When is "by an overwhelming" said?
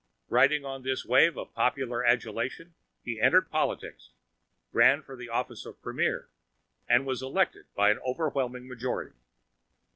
7.75-8.67